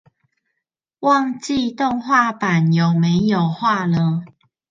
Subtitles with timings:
[0.03, 0.07] 忘記動
[1.99, 4.23] 畫版有沒有畫了